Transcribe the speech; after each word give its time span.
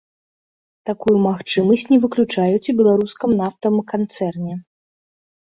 Такую 0.89 1.13
магчымасць 1.25 1.83
не 1.91 1.99
выключаюць 2.07 2.69
у 2.75 2.75
беларускім 2.81 3.37
нафтавым 3.43 3.79
канцэрне. 3.95 4.59